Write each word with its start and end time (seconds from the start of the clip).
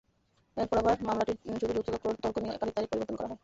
এরপর 0.57 0.77
আবার 0.81 0.95
মামলাটির 1.01 1.37
শুধু 1.61 1.65
যুক্তিতর্ক 1.77 2.35
নিয়ে 2.37 2.55
একাধিক 2.55 2.73
তারিখ 2.75 2.89
পরিবর্তন 2.91 3.15
করা 3.15 3.29
হয়। 3.29 3.39